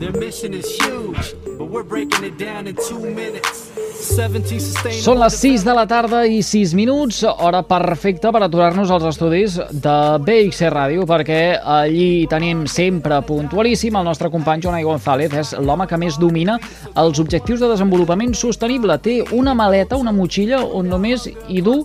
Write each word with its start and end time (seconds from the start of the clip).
Their 0.00 0.16
mission 0.18 0.54
is 0.54 0.64
huge, 0.80 1.34
but 1.58 1.68
we're 1.68 1.84
breaking 1.84 2.24
it 2.24 2.38
down 2.38 2.66
in 2.66 2.74
two 2.88 3.00
minutes. 3.00 3.68
Són 4.00 5.18
les 5.20 5.34
6 5.36 5.64
de 5.66 5.72
la 5.76 5.82
tarda 5.84 6.22
i 6.24 6.38
6 6.40 6.72
minuts, 6.72 7.18
hora 7.28 7.60
perfecta 7.68 8.30
per 8.32 8.40
aturar-nos 8.46 8.88
als 8.94 9.04
estudis 9.10 9.58
de 9.70 9.96
BXC 10.24 10.70
Ràdio, 10.72 11.04
perquè 11.04 11.58
allí 11.60 12.24
tenim 12.32 12.62
sempre 12.64 13.18
puntualíssim 13.28 13.98
el 14.00 14.08
nostre 14.08 14.30
company 14.32 14.64
Jonai 14.64 14.86
González, 14.88 15.36
és 15.42 15.52
l'home 15.60 15.84
que 15.86 16.00
més 16.00 16.16
domina 16.16 16.56
els 16.96 17.20
objectius 17.20 17.60
de 17.60 17.68
desenvolupament 17.74 18.32
sostenible. 18.32 18.96
Té 19.04 19.18
una 19.36 19.52
maleta, 19.52 20.00
una 20.00 20.16
motxilla, 20.16 20.62
on 20.64 20.88
només 20.88 21.28
hi 21.28 21.60
du 21.60 21.82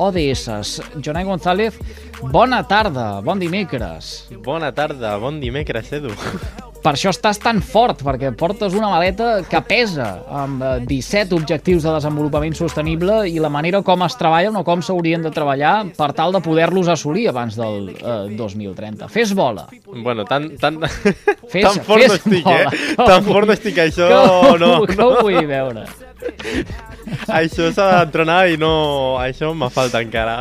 ODS. 0.00 0.80
Jonai 0.96 1.28
González, 1.28 1.76
bona 2.32 2.64
tarda, 2.64 3.20
bon 3.20 3.38
dimecres. 3.38 4.30
Bona 4.48 4.72
tarda, 4.72 5.18
bon 5.20 5.44
dimecres, 5.44 5.92
Edu. 6.00 6.16
Per 6.80 6.94
això 6.94 7.10
estàs 7.12 7.36
tan 7.42 7.58
fort, 7.60 8.00
perquè 8.06 8.30
portes 8.36 8.72
una 8.76 8.88
maleta 8.88 9.42
que 9.48 9.60
pesa 9.68 10.06
amb 10.32 10.62
17 10.88 11.34
eh, 11.34 11.36
objectius 11.36 11.84
de 11.84 11.92
desenvolupament 11.92 12.56
sostenible 12.56 13.18
i 13.28 13.36
la 13.42 13.50
manera 13.52 13.82
com 13.84 14.00
es 14.06 14.16
treballen 14.16 14.56
o 14.56 14.64
com 14.64 14.80
s'haurien 14.84 15.20
de 15.26 15.32
treballar 15.34 15.74
per 15.98 16.10
tal 16.16 16.32
de 16.32 16.40
poder-los 16.44 16.88
assolir 16.88 17.26
abans 17.28 17.58
del 17.60 17.90
eh, 17.92 18.16
2030. 18.38 19.10
Fes 19.12 19.34
bola. 19.36 19.66
Bueno, 19.90 20.24
tan, 20.24 20.54
tan, 20.60 20.80
fes, 20.80 21.66
tan 21.66 21.82
fort 21.84 22.06
fes 22.06 22.14
no 22.14 22.20
estic, 22.20 22.48
bola. 22.48 22.72
eh? 22.72 22.96
Tan 22.96 23.28
fort 23.28 23.50
no 23.50 23.58
estic, 23.58 23.82
això 23.84 24.08
que, 24.08 24.56
no. 24.64 24.72
Que 24.88 24.96
no. 24.96 25.10
ho 25.10 25.26
vull 25.26 25.44
veure. 25.50 25.84
això 27.28 27.68
s'ha 27.74 27.90
d'entrenar 27.98 28.40
i 28.54 28.56
no... 28.60 28.72
Això 29.20 29.52
me 29.52 29.68
falta 29.72 30.00
encara. 30.00 30.40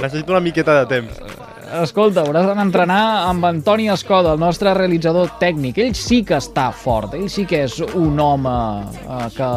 Necessito 0.00 0.34
una 0.34 0.42
miqueta 0.42 0.80
de 0.82 0.90
temps 0.90 1.41
escolta, 1.80 2.22
hauràs 2.26 2.44
d'anar 2.46 2.62
a 2.62 2.66
entrenar 2.66 3.00
amb 3.30 3.46
Antoni 3.48 3.88
Escoda, 3.92 4.34
el 4.34 4.40
nostre 4.40 4.74
realitzador 4.76 5.30
tècnic. 5.40 5.78
Ell 5.80 5.94
sí 5.96 6.20
que 6.26 6.36
està 6.36 6.66
fort, 6.76 7.14
ell 7.16 7.30
sí 7.32 7.46
que 7.48 7.62
és 7.66 7.78
un 7.80 8.20
home 8.20 8.52
eh, 9.00 9.28
que 9.36 9.48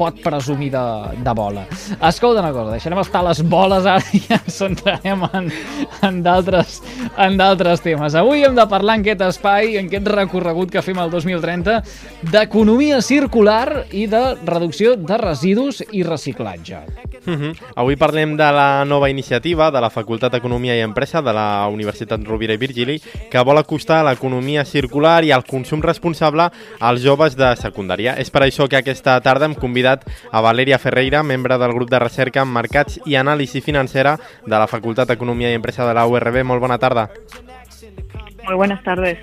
pot 0.00 0.22
presumir 0.24 0.70
de, 0.72 0.84
de 1.20 1.34
bola. 1.36 1.66
Escolta 1.98 2.44
una 2.44 2.52
cosa, 2.54 2.76
deixarem 2.76 3.02
estar 3.02 3.22
les 3.26 3.42
boles 3.44 3.88
ara 3.90 4.16
i 4.16 4.22
ens 4.38 4.60
centrarem 4.62 5.26
en, 5.28 5.52
en 6.08 6.22
d'altres 6.24 7.84
temes. 7.84 8.16
Avui 8.16 8.46
hem 8.46 8.56
de 8.56 8.66
parlar 8.70 8.98
en 9.00 9.06
aquest 9.06 9.26
espai, 9.28 9.76
en 9.80 9.90
aquest 9.90 10.10
recorregut 10.16 10.72
que 10.72 10.84
fem 10.86 11.00
el 11.02 11.12
2030, 11.12 11.80
d'economia 12.32 13.02
circular 13.04 13.86
i 13.92 14.06
de 14.10 14.24
reducció 14.46 14.96
de 14.96 15.20
residus 15.20 15.84
i 15.90 16.06
reciclatge. 16.06 16.84
Uh. 17.30 17.36
-huh. 17.36 17.54
Avui 17.76 17.96
parlem 17.96 18.36
de 18.36 18.50
la 18.52 18.84
nova 18.84 19.08
iniciativa 19.08 19.70
de 19.70 19.80
la 19.80 19.90
Facultat 19.90 20.32
d'Economia 20.32 20.74
i 20.76 20.80
Empresa 20.80 21.22
de 21.22 21.32
la 21.32 21.68
Universitat 21.68 22.20
Rovira 22.24 22.54
i 22.54 22.56
Virgili, 22.56 23.00
que 23.30 23.44
vol 23.44 23.58
acostar 23.58 24.04
l'economia 24.04 24.64
circular 24.64 25.24
i 25.24 25.30
el 25.30 25.44
consum 25.44 25.80
responsable 25.80 26.50
als 26.80 27.02
joves 27.02 27.36
de 27.36 27.54
secundària. 27.56 28.14
És 28.18 28.30
per 28.30 28.42
això 28.42 28.68
que 28.68 28.76
aquesta 28.76 29.20
tarda 29.20 29.46
hem 29.46 29.54
convidat 29.54 30.04
a 30.32 30.40
Valeria 30.40 30.78
Ferreira, 30.78 31.22
membre 31.22 31.58
del 31.58 31.72
grup 31.72 31.90
de 31.90 31.98
recerca 31.98 32.42
en 32.42 32.52
mercats 32.52 33.00
i 33.06 33.14
anàlisi 33.14 33.60
financera 33.60 34.18
de 34.46 34.58
la 34.58 34.66
Facultat 34.66 35.08
d'Economia 35.08 35.50
i 35.50 35.54
Empresa 35.54 35.86
de 35.86 35.94
la 35.94 36.06
URB. 36.06 36.42
Molt 36.42 36.60
bona 36.60 36.78
tarda. 36.78 37.10
Muy 38.44 38.54
buenas 38.54 38.82
tardes. 38.82 39.18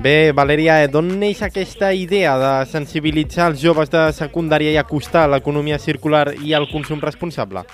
Bé, 0.00 0.32
Valeria, 0.32 0.78
d'on 0.88 1.10
neix 1.20 1.42
aquesta 1.44 1.90
idea 1.92 2.32
de 2.40 2.52
sensibilitzar 2.70 3.50
els 3.50 3.60
joves 3.60 3.90
de 3.92 4.06
secundària 4.16 4.72
i 4.72 4.78
acostar 4.80 5.26
l'economia 5.28 5.78
circular 5.78 6.30
i 6.40 6.54
el 6.56 6.68
consum 6.70 7.00
responsable? 7.02 7.66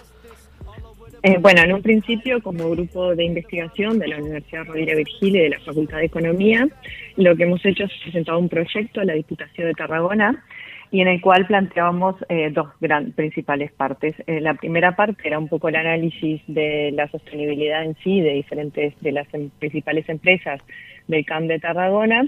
Eh, 1.23 1.37
bueno, 1.41 1.63
en 1.63 1.73
un 1.73 1.83
principio, 1.83 2.41
como 2.43 2.71
grupo 2.71 3.15
de 3.15 3.25
investigación 3.25 3.99
de 3.99 4.09
la 4.09 4.19
Universidad 4.19 4.65
Rovira 4.67 4.95
Virgili 4.95 5.39
y 5.39 5.43
de 5.43 5.49
la 5.51 5.61
Facultad 5.61 5.99
de 5.99 6.07
Economía, 6.07 6.69
lo 7.17 7.37
que 7.37 7.43
hemos 7.45 7.65
hecho 7.65 7.85
es 7.85 7.93
presentar 8.03 8.37
un 8.37 8.49
proyecto 8.49 9.01
a 9.01 9.05
la 9.05 9.15
Diputación 9.15 9.69
de 9.69 9.75
Tarragona 9.75 10.45
y 10.91 11.01
en 11.01 11.09
el 11.09 11.21
cual 11.21 11.47
planteábamos 11.47 12.17
eh, 12.29 12.51
dos 12.53 12.69
gran, 12.81 13.13
principales 13.13 13.73
partes. 13.73 14.15
Eh, 14.27 14.41
la 14.41 14.55
primera 14.55 14.97
parte 14.97 15.27
era 15.27 15.39
un 15.39 15.49
poco 15.49 15.69
el 15.69 15.77
análisis 15.77 16.41
de 16.47 16.91
la 16.93 17.09
sostenibilidad 17.09 17.85
en 17.85 17.95
sí 18.03 18.21
de 18.21 18.33
diferentes 18.35 18.99
de 19.01 19.13
las 19.13 19.33
em, 19.35 19.51
principales 19.59 20.09
empresas 20.09 20.61
del 21.07 21.25
CAM 21.25 21.47
de 21.47 21.59
Tarragona 21.59 22.27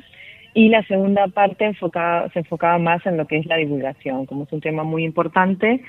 y 0.53 0.69
la 0.69 0.83
segunda 0.85 1.29
parte 1.29 1.65
enfocaba, 1.65 2.29
se 2.31 2.41
enfocaba 2.41 2.79
más 2.79 3.05
en 3.07 3.17
lo 3.17 3.27
que 3.27 3.39
es 3.39 3.47
la 3.47 3.57
divulgación. 3.57 4.27
Como 4.27 4.45
es 4.45 4.53
un 4.53 4.61
tema 4.61 4.83
muy 4.83 5.05
importante, 5.05 5.81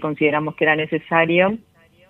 consideramos 0.00 0.54
que 0.54 0.64
era 0.64 0.76
necesario 0.76 1.58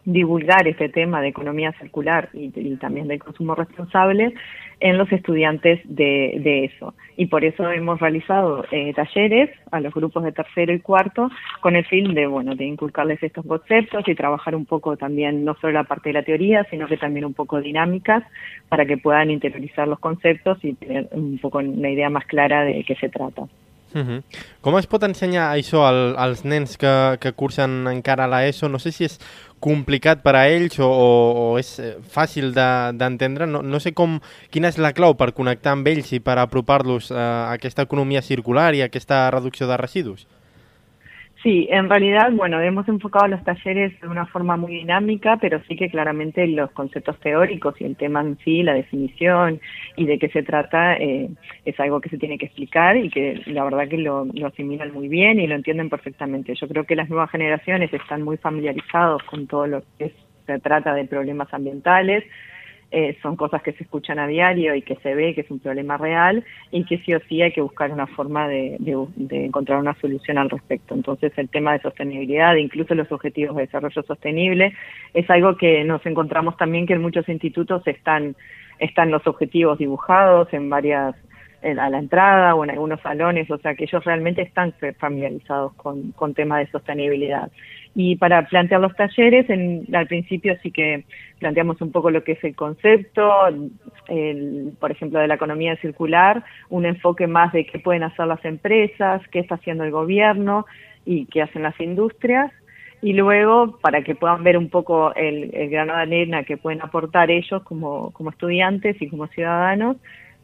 divulgar 0.05 0.69
este 0.69 0.89
tema 0.89 1.21
de 1.21 1.29
economía 1.29 1.73
circular 1.73 2.29
y, 2.33 2.51
también 2.77 3.09
del 3.09 3.23
consumo 3.23 3.55
responsable 3.55 4.35
en 4.81 4.99
los 4.99 5.11
estudiantes 5.13 5.81
de, 5.85 6.65
eso. 6.65 6.95
Y 7.17 7.27
por 7.27 7.45
eso 7.45 7.71
hemos 7.71 8.01
realizado 8.01 8.65
eh, 8.71 8.93
talleres 8.93 9.51
a 9.71 9.81
los 9.81 9.95
grupos 9.95 10.25
de 10.25 10.33
tercero 10.33 10.73
y 10.73 10.81
cuarto 10.81 11.31
con 11.61 11.77
el 11.77 11.85
fin 11.87 12.13
de, 12.15 12.27
bueno, 12.27 12.55
de 12.55 12.65
inculcarles 12.65 13.23
estos 13.23 13.47
conceptos 13.47 14.07
y 14.07 14.15
trabajar 14.15 14.55
un 14.55 14.67
poco 14.67 14.97
también, 14.97 15.45
no 15.45 15.55
solo 15.55 15.73
la 15.73 15.85
parte 15.85 16.11
de 16.11 16.15
la 16.15 16.23
teoría, 16.23 16.67
sino 16.71 16.87
que 16.87 16.97
también 16.97 17.25
un 17.25 17.35
poco 17.35 17.61
dinámicas 17.61 18.25
para 18.69 18.85
que 18.85 18.99
puedan 18.99 19.31
interiorizar 19.31 19.89
los 19.89 20.01
conceptos 20.01 20.59
y 20.63 20.75
tener 20.75 21.09
un 21.13 21.39
poco 21.39 21.59
una 21.59 21.91
idea 21.91 22.11
más 22.11 22.27
clara 22.27 22.65
de 22.65 22.85
qué 22.85 22.95
se 22.97 23.09
trata. 23.09 23.45
Uh 23.95 24.01
-huh. 24.01 24.23
Com 24.61 24.77
es 24.77 24.87
pot 24.87 25.03
ensenyar 25.05 25.55
això 25.55 25.87
al, 25.87 26.17
als 26.19 26.45
nens 26.45 26.77
que, 26.77 27.17
que 27.21 27.33
cursen 27.33 27.87
encara 27.87 28.27
l'ESO? 28.27 28.69
No 28.69 28.79
sé 28.79 28.91
si 28.91 29.05
és 29.05 29.21
complicat 29.61 30.21
per 30.23 30.35
a 30.37 30.49
ells 30.49 30.79
o, 30.79 30.89
o, 30.89 31.53
o 31.55 31.59
és 31.59 31.79
eh, 31.79 31.97
fàcil 32.03 32.53
d'entendre. 32.53 33.47
De, 33.47 33.53
no, 33.53 33.63
no 33.63 33.81
sé 33.81 33.93
com, 33.93 34.21
quina 34.51 34.69
és 34.69 34.79
la 34.79 34.93
clau 34.93 35.15
per 35.15 35.33
connectar 35.33 35.73
amb 35.73 35.87
ells 35.87 36.13
i 36.13 36.21
per 36.21 36.39
apropar-los 36.39 37.13
a 37.13 37.53
aquesta 37.53 37.83
economia 37.83 38.23
circular 38.23 38.75
i 38.75 38.83
a 38.83 38.87
aquesta 38.87 39.31
reducció 39.31 39.67
de 39.67 39.77
residus. 39.77 40.27
Sí, 41.45 41.69
en 41.71 41.91
realidad, 41.91 42.33
bueno, 42.33 42.59
hemos 42.59 42.89
enfocado 42.89 43.29
los 43.29 43.45
talleres 43.45 44.01
de 44.01 44.09
una 44.09 44.25
forma 44.25 44.57
muy 44.57 44.77
dinámica, 44.77 45.37
pero 45.37 45.61
sí 45.69 45.77
que 45.77 45.91
claramente 45.91 46.47
los 46.47 46.71
conceptos 46.71 47.21
teóricos 47.21 47.79
y 47.79 47.85
el 47.85 47.97
tema 47.97 48.23
en 48.23 48.39
sí, 48.39 48.63
la 48.63 48.73
definición 48.73 49.61
y 49.95 50.07
de 50.07 50.19
qué 50.19 50.31
se 50.31 50.43
trata, 50.43 50.95
eh, 50.95 51.29
es 51.67 51.79
algo 51.79 52.01
que 52.01 52.09
se 52.09 52.17
tiene 52.17 52.39
que 52.39 52.47
explicar 52.47 52.97
y 52.97 53.11
que 53.11 53.43
la 53.45 53.63
verdad 53.63 53.87
que 53.89 53.99
lo, 53.99 54.25
lo 54.25 54.47
asimilan 54.47 54.91
muy 54.95 55.09
bien 55.09 55.39
y 55.39 55.47
lo 55.47 55.55
entienden 55.55 55.91
perfectamente. 55.91 56.55
Yo 56.55 56.67
creo 56.67 56.85
que 56.85 56.97
las 56.97 57.11
nuevas 57.11 57.31
generaciones 57.31 57.93
están 57.93 58.23
muy 58.23 58.39
familiarizados 58.39 59.23
con 59.25 59.47
todo 59.47 59.67
lo 59.67 59.83
que 59.99 60.15
se 60.47 60.59
trata 60.61 60.95
de 60.95 61.05
problemas 61.05 61.53
ambientales, 61.53 62.25
eh, 62.97 63.19
son 63.23 63.35
cosas 63.35 63.61
que 63.61 63.73
se 63.73 63.83
escuchan 63.83 64.21
a 64.21 64.29
diario 64.29 64.73
y 64.77 64.83
que 64.83 64.95
se 65.03 65.17
ve 65.17 65.35
que 65.35 65.41
es 65.41 65.51
un 65.51 65.59
problema 65.59 65.97
real 65.97 66.45
y 66.71 66.85
que 66.85 66.99
sí 66.99 67.13
o 67.13 67.19
sí 67.29 67.43
hay 67.43 67.51
que 67.51 67.61
buscar 67.61 67.91
una 67.91 68.07
forma 68.07 68.47
de, 68.47 68.77
encontrar 69.31 69.81
una 69.81 69.95
solución 70.01 70.39
al 70.39 70.49
respecto. 70.49 70.95
Entonces 70.95 71.33
el 71.37 71.49
tema 71.49 71.73
de 71.73 71.81
sostenibilidad, 71.81 72.55
incluso 72.55 72.95
los 72.95 73.11
objetivos 73.11 73.57
de 73.57 73.63
desarrollo 73.63 74.01
sostenible, 74.05 74.75
es 75.13 75.29
algo 75.29 75.57
que 75.57 75.83
nos 75.83 76.07
encontramos 76.07 76.57
también 76.57 76.87
que 76.87 76.93
en 76.93 77.03
muchos 77.03 77.29
institutos 77.29 77.85
están, 77.89 78.37
están 78.79 79.11
los 79.11 79.27
objetivos 79.27 79.79
dibujados 79.79 80.55
en 80.55 80.71
varias 80.71 81.17
a 81.65 81.91
la 81.91 81.99
entrada 81.99 82.55
o 82.55 82.63
en 82.63 82.71
algunos 82.71 83.01
salones, 83.01 83.51
o 83.51 83.59
sea 83.59 83.75
que 83.75 83.85
ellos 83.85 84.05
realmente 84.05 84.43
están 84.43 84.73
familiarizados 84.99 85.73
con, 85.75 86.13
con 86.13 86.35
temas 86.35 86.61
de 86.61 86.71
sostenibilidad. 86.71 87.51
Y 87.95 88.17
para 88.17 88.47
plantear 88.47 88.81
los 88.81 88.95
talleres, 88.97 89.49
en, 89.49 89.87
al 89.95 90.09
principio 90.09 90.57
sí 90.63 90.73
que 90.73 91.05
planteamos 91.39 91.81
un 91.81 91.93
poco 91.93 92.11
lo 92.11 92.25
que 92.25 92.33
es 92.33 92.43
el 92.43 92.57
concepto, 92.57 93.31
el, 94.09 94.73
por 94.81 94.91
ejemplo, 94.91 95.21
de 95.21 95.29
la 95.29 95.35
economía 95.35 95.77
circular, 95.77 96.45
un 96.71 96.87
enfoque 96.87 97.29
más 97.29 97.53
de 97.53 97.67
qué 97.67 97.79
pueden 97.79 98.03
hacer 98.03 98.27
las 98.27 98.45
empresas, 98.45 99.23
qué 99.31 99.39
está 99.39 99.55
haciendo 99.57 99.85
el 99.85 99.93
gobierno 99.93 100.67
y 101.05 101.27
qué 101.27 101.43
hacen 101.43 101.63
las 101.63 101.79
industrias. 101.81 102.51
Y 103.01 103.13
luego, 103.13 103.79
para 103.81 104.03
que 104.03 104.15
puedan 104.15 104.43
ver 104.43 104.57
un 104.57 104.71
poco 104.71 105.15
el, 105.15 105.51
grano 105.69 105.95
de 105.95 106.03
arena 106.03 106.43
que 106.43 106.57
pueden 106.57 106.83
aportar 106.83 107.31
ellos 107.31 107.63
como, 107.63 108.11
como 108.13 108.31
estudiantes 108.31 109.01
y 109.01 109.09
como 109.09 109.27
ciudadanos, 109.29 109.99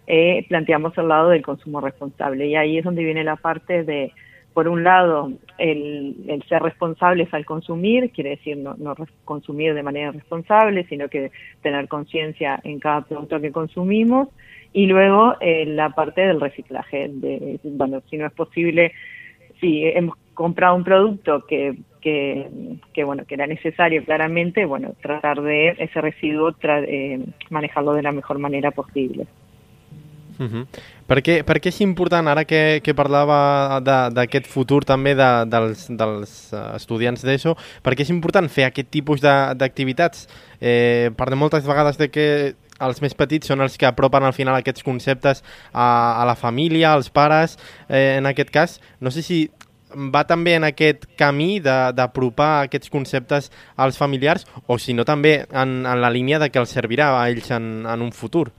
eh, 0.07 0.45
planteamos 0.49 0.97
el 0.99 1.09
lado 1.09 1.31
del 1.31 1.43
consumo 1.43 1.81
responsable. 1.81 2.47
Y 2.47 2.57
ahí 2.57 2.79
es 2.79 2.85
donde 2.85 3.03
viene 3.03 3.25
la 3.25 3.37
parte 3.37 3.83
de 3.83 4.13
por 4.53 4.69
un 4.69 4.83
lado, 4.83 5.33
el, 5.59 6.43
ser 6.49 6.63
responsables 6.63 7.33
al 7.33 7.45
consumir, 7.45 8.11
quiere 8.11 8.31
decir 8.31 8.57
no, 8.57 8.77
consumir 9.25 9.75
de 9.75 9.83
manera 9.83 10.13
responsable, 10.13 10.85
sino 10.89 11.09
que 11.09 11.31
tener 11.63 11.89
conciencia 11.89 12.61
en 12.65 12.81
cada 12.81 13.03
producto 13.03 13.41
que 13.41 13.53
consumimos, 13.53 14.29
y 14.73 14.87
luego 14.87 15.35
eh, 15.41 15.67
la 15.67 15.91
parte 15.91 16.21
del 16.23 16.41
reciclaje, 16.41 17.09
de, 17.09 17.59
bueno, 17.65 18.03
si 18.09 18.17
no 18.17 18.27
es 18.27 18.33
posible, 18.33 18.93
si 19.61 19.85
hemos 19.85 20.17
comprado 20.35 20.75
un 20.75 20.85
producto 20.85 21.45
que, 21.47 21.77
que, 22.01 23.05
bueno, 23.05 23.25
que 23.27 23.35
era 23.35 23.47
necesario 23.47 24.05
claramente, 24.05 24.65
bueno, 24.65 24.95
tratar 25.01 25.43
de 25.43 25.77
ese 25.79 26.01
residuo 26.01 26.55
eh, 26.63 27.21
manejarlo 27.51 27.93
de 27.93 28.03
la 28.03 28.13
mejor 28.13 28.39
manera 28.39 28.71
posible. 28.71 29.27
Uh 30.41 30.47
-huh. 30.47 30.67
per, 31.07 31.21
què, 31.21 31.43
per 31.45 31.61
què 31.61 31.69
és 31.69 31.81
important, 31.83 32.27
ara 32.27 32.45
que, 32.45 32.81
que 32.83 32.95
parlava 32.95 33.81
d'aquest 33.81 34.47
futur 34.47 34.85
també 34.85 35.15
de, 35.15 35.45
dels, 35.47 35.87
dels 35.91 36.53
eh, 36.55 36.77
estudiants 36.77 37.23
d'ESO, 37.23 37.57
per 37.83 37.93
què 37.93 38.01
és 38.01 38.11
important 38.11 38.49
fer 38.49 38.65
aquest 38.65 38.89
tipus 38.89 39.21
d'activitats? 39.21 40.27
Eh, 40.61 41.11
parlem 41.17 41.39
moltes 41.39 41.67
vegades 41.67 41.99
de 41.99 42.09
que 42.09 42.55
els 42.81 43.03
més 43.03 43.15
petits 43.15 43.47
són 43.47 43.61
els 43.61 43.77
que 43.77 43.87
apropen 43.87 44.25
al 44.25 44.33
final 44.33 44.57
aquests 44.57 44.83
conceptes 44.83 45.45
a, 45.73 46.23
a 46.23 46.25
la 46.25 46.35
família, 46.35 46.95
als 46.95 47.11
pares, 47.11 47.59
eh, 47.89 48.17
en 48.17 48.27
aquest 48.27 48.51
cas. 48.51 48.81
No 49.01 49.11
sé 49.11 49.23
si 49.23 49.51
va 49.95 50.25
també 50.25 50.55
en 50.55 50.65
aquest 50.65 51.05
camí 51.19 51.61
d'apropar 51.61 52.65
aquests 52.65 52.91
conceptes 52.91 53.51
als 53.77 53.99
familiars 53.99 54.47
o 54.67 54.79
si 54.79 54.95
no 54.95 55.05
també 55.05 55.47
en, 55.51 55.85
en 55.85 56.01
la 56.01 56.11
línia 56.11 56.39
de 56.39 56.51
que 56.51 56.59
els 56.59 56.71
servirà 56.71 57.11
a 57.19 57.29
ells 57.29 57.51
en, 57.51 57.87
en 57.87 58.03
un 58.03 58.13
futur. 58.13 58.51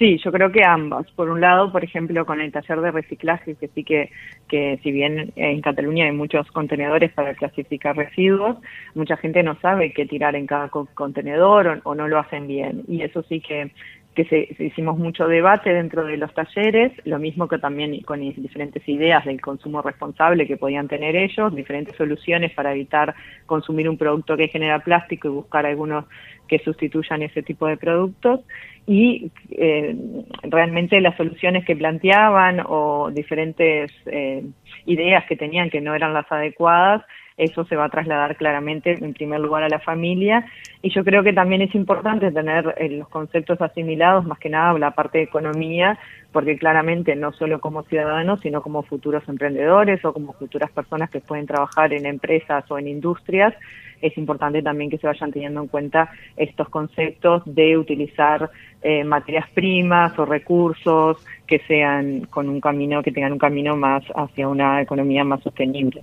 Sí, 0.00 0.18
yo 0.24 0.32
creo 0.32 0.50
que 0.50 0.64
ambas. 0.64 1.10
Por 1.10 1.28
un 1.28 1.42
lado, 1.42 1.70
por 1.70 1.84
ejemplo, 1.84 2.24
con 2.24 2.40
el 2.40 2.50
taller 2.50 2.80
de 2.80 2.90
reciclaje, 2.90 3.54
que 3.56 3.68
sí 3.68 3.84
que, 3.84 4.10
que 4.48 4.80
si 4.82 4.92
bien 4.92 5.30
en 5.36 5.60
Cataluña 5.60 6.06
hay 6.06 6.12
muchos 6.12 6.50
contenedores 6.52 7.12
para 7.12 7.34
clasificar 7.34 7.98
residuos, 7.98 8.56
mucha 8.94 9.18
gente 9.18 9.42
no 9.42 9.60
sabe 9.60 9.92
qué 9.92 10.06
tirar 10.06 10.36
en 10.36 10.46
cada 10.46 10.70
contenedor 10.70 11.82
o, 11.84 11.94
no 11.94 12.08
lo 12.08 12.18
hacen 12.18 12.48
bien. 12.48 12.82
Y 12.88 13.02
eso 13.02 13.22
sí 13.24 13.42
que, 13.42 13.72
que 14.14 14.24
se, 14.24 14.64
hicimos 14.64 14.98
mucho 14.98 15.28
debate 15.28 15.72
dentro 15.72 16.04
de 16.04 16.16
los 16.16 16.34
talleres, 16.34 16.92
lo 17.04 17.18
mismo 17.18 17.46
que 17.46 17.58
también 17.58 18.00
con 18.02 18.20
diferentes 18.20 18.86
ideas 18.88 19.24
del 19.24 19.40
consumo 19.40 19.82
responsable 19.82 20.48
que 20.48 20.56
podían 20.56 20.88
tener 20.88 21.14
ellos, 21.14 21.54
diferentes 21.54 21.96
soluciones 21.96 22.52
para 22.52 22.72
evitar 22.72 23.14
consumir 23.46 23.88
un 23.88 23.96
producto 23.96 24.36
que 24.36 24.48
genera 24.48 24.80
plástico 24.80 25.28
y 25.28 25.30
buscar 25.30 25.64
algunos 25.64 26.06
que 26.48 26.58
sustituyan 26.58 27.22
ese 27.22 27.42
tipo 27.42 27.66
de 27.68 27.76
productos. 27.76 28.40
Y 28.86 29.30
eh, 29.52 29.94
realmente 30.42 31.00
las 31.00 31.16
soluciones 31.16 31.64
que 31.64 31.76
planteaban 31.76 32.60
o 32.66 33.10
diferentes 33.12 33.92
eh, 34.06 34.42
ideas 34.86 35.24
que 35.26 35.36
tenían 35.36 35.70
que 35.70 35.80
no 35.80 35.94
eran 35.94 36.12
las 36.12 36.30
adecuadas, 36.32 37.04
eso 37.40 37.64
se 37.64 37.74
va 37.74 37.86
a 37.86 37.88
trasladar 37.88 38.36
claramente 38.36 38.92
en 39.02 39.14
primer 39.14 39.40
lugar 39.40 39.62
a 39.62 39.68
la 39.68 39.78
familia 39.78 40.44
y 40.82 40.90
yo 40.90 41.02
creo 41.04 41.22
que 41.22 41.32
también 41.32 41.62
es 41.62 41.74
importante 41.74 42.30
tener 42.30 42.74
eh, 42.76 42.90
los 42.90 43.08
conceptos 43.08 43.60
asimilados, 43.62 44.26
más 44.26 44.38
que 44.38 44.50
nada 44.50 44.78
la 44.78 44.90
parte 44.90 45.18
de 45.18 45.24
economía, 45.24 45.98
porque 46.32 46.58
claramente 46.58 47.16
no 47.16 47.32
solo 47.32 47.60
como 47.60 47.82
ciudadanos, 47.84 48.40
sino 48.40 48.62
como 48.62 48.82
futuros 48.82 49.26
emprendedores 49.28 50.04
o 50.04 50.12
como 50.12 50.34
futuras 50.34 50.70
personas 50.70 51.10
que 51.10 51.20
pueden 51.20 51.46
trabajar 51.46 51.92
en 51.94 52.06
empresas 52.06 52.70
o 52.70 52.78
en 52.78 52.88
industrias, 52.88 53.54
es 54.02 54.16
importante 54.18 54.62
también 54.62 54.90
que 54.90 54.98
se 54.98 55.06
vayan 55.06 55.32
teniendo 55.32 55.62
en 55.62 55.68
cuenta 55.68 56.10
estos 56.36 56.68
conceptos 56.68 57.42
de 57.46 57.76
utilizar 57.76 58.50
eh, 58.82 59.04
materias 59.04 59.48
primas 59.54 60.18
o 60.18 60.24
recursos 60.24 61.24
que 61.46 61.58
sean 61.60 62.26
con 62.26 62.48
un 62.48 62.60
camino, 62.60 63.02
que 63.02 63.12
tengan 63.12 63.32
un 63.32 63.38
camino 63.38 63.76
más 63.76 64.04
hacia 64.14 64.48
una 64.48 64.80
economía 64.82 65.24
más 65.24 65.42
sostenible. 65.42 66.02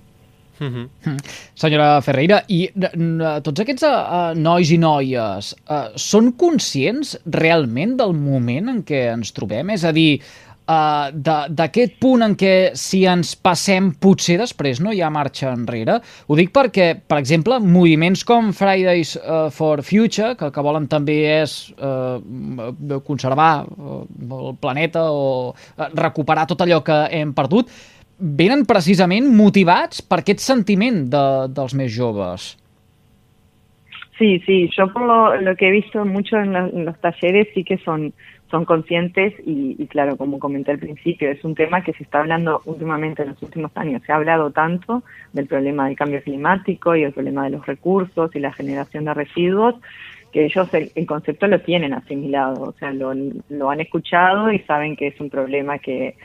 Uh 0.58 0.66
-huh. 0.66 1.16
Senyora 1.54 2.00
Ferreira, 2.02 2.42
i 2.48 2.68
tots 3.42 3.60
aquests 3.60 3.84
uh, 3.86 4.34
nois 4.34 4.70
i 4.70 4.78
noies 4.78 5.54
uh, 5.70 5.94
són 5.94 6.32
conscients 6.32 7.16
realment 7.26 7.96
del 7.96 8.12
moment 8.12 8.68
en 8.68 8.82
què 8.82 9.12
ens 9.12 9.32
trobem? 9.32 9.70
És 9.70 9.84
a 9.84 9.92
dir, 9.92 10.20
uh, 10.66 11.10
d'aquest 11.48 11.98
punt 12.00 12.22
en 12.22 12.34
què 12.36 12.74
si 12.74 13.04
ens 13.06 13.36
passem 13.36 13.92
potser 13.92 14.38
després 14.38 14.80
no 14.80 14.92
hi 14.92 15.00
ha 15.00 15.10
marxa 15.10 15.52
enrere. 15.52 16.00
Ho 16.26 16.36
dic 16.36 16.50
perquè, 16.52 16.94
per 17.06 17.18
exemple, 17.18 17.60
moviments 17.60 18.24
com 18.24 18.52
Fridays 18.52 19.16
for 19.50 19.82
Future, 19.82 20.34
que 20.36 20.44
el 20.46 20.52
que 20.52 20.62
volen 20.62 20.88
també 20.88 21.40
és 21.42 21.72
uh, 21.78 23.00
conservar 23.06 23.64
el 23.66 24.56
planeta 24.60 25.10
o 25.10 25.54
recuperar 25.94 26.46
tot 26.46 26.60
allò 26.60 26.82
que 26.82 27.06
hem 27.10 27.32
perdut, 27.32 27.70
venen 28.18 28.64
precisament 28.66 29.28
motivats 29.34 30.02
per 30.02 30.20
aquest 30.22 30.42
sentiment 30.42 31.04
de, 31.10 31.26
dels 31.54 31.74
més 31.78 31.92
joves. 31.94 32.56
Sí, 34.18 34.40
sí, 34.44 34.68
yo 34.76 34.88
por 34.92 35.02
lo, 35.06 35.36
lo 35.40 35.54
que 35.54 35.68
he 35.68 35.70
visto 35.70 36.04
mucho 36.04 36.36
en, 36.36 36.52
la, 36.52 36.66
en 36.66 36.84
los 36.84 36.98
talleres 37.00 37.48
sí 37.54 37.64
que 37.64 37.78
son 37.78 38.12
son 38.50 38.64
conscientes 38.64 39.34
y, 39.44 39.76
y, 39.78 39.86
claro, 39.88 40.16
como 40.16 40.38
comenté 40.38 40.70
al 40.70 40.78
principio, 40.78 41.30
es 41.30 41.44
un 41.44 41.54
tema 41.54 41.82
que 41.82 41.92
se 41.92 42.02
está 42.02 42.20
hablando 42.20 42.62
últimamente 42.64 43.22
en 43.22 43.30
los 43.30 43.42
últimos 43.42 43.70
años. 43.74 44.02
Se 44.06 44.12
ha 44.12 44.16
hablado 44.16 44.50
tanto 44.50 45.02
del 45.32 45.46
problema 45.46 45.86
del 45.86 45.96
cambio 45.96 46.22
climático 46.22 46.96
y 46.96 47.02
el 47.02 47.12
problema 47.12 47.44
de 47.44 47.50
los 47.50 47.66
recursos 47.66 48.34
y 48.34 48.40
la 48.40 48.52
generación 48.52 49.04
de 49.04 49.14
residuos 49.14 49.74
que 50.32 50.44
ellos 50.44 50.72
el, 50.74 50.90
el 50.94 51.06
concepto 51.06 51.46
lo 51.46 51.60
tienen 51.60 51.94
asimilado, 51.94 52.62
o 52.62 52.72
sea, 52.72 52.92
lo, 52.92 53.12
lo, 53.48 53.70
han 53.70 53.80
escuchado 53.80 54.52
y 54.52 54.58
saben 54.60 54.94
que 54.94 55.06
es 55.06 55.20
un 55.20 55.30
problema 55.30 55.78
que, 55.78 56.16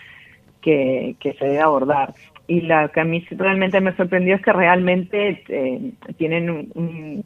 que, 0.64 1.16
que 1.20 1.34
se 1.34 1.46
debe 1.46 1.60
abordar. 1.60 2.14
Y 2.48 2.62
lo 2.62 2.90
que 2.92 3.02
a 3.02 3.06
mí 3.06 3.26
realmente 3.32 3.80
me 3.82 3.96
sorprendió 3.96 4.36
es 4.36 4.42
que 4.42 4.54
realmente 4.54 5.44
eh, 5.48 5.92
tienen 6.18 6.50
un, 6.50 6.72
un 6.74 7.26